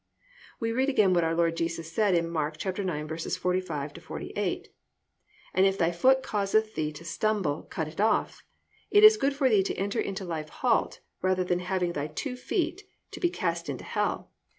"+ 0.31 0.59
We 0.59 0.71
read 0.71 0.89
again 0.89 1.13
what 1.13 1.23
our 1.23 1.35
Lord 1.35 1.55
Jesus 1.55 1.91
said 1.91 2.15
in 2.15 2.27
Mark 2.27 2.57
9:45 2.57 4.01
48, 4.01 4.73
+"and 5.53 5.65
if 5.67 5.77
thy 5.77 5.91
foot 5.91 6.23
causeth 6.23 6.73
thee 6.73 6.91
to 6.91 7.05
stumble, 7.05 7.61
cut 7.69 7.87
it 7.87 8.01
off; 8.01 8.43
it 8.89 9.03
is 9.03 9.15
good 9.15 9.35
for 9.35 9.47
thee 9.47 9.61
to 9.61 9.75
enter 9.75 9.99
into 10.01 10.25
life 10.25 10.49
halt, 10.49 11.01
rather 11.21 11.43
than 11.43 11.59
having 11.59 11.93
thy 11.93 12.07
two 12.07 12.35
feet 12.35 12.81
to 13.11 13.19
be 13.19 13.29
cast 13.29 13.69
into 13.69 13.83
hell. 13.83 14.31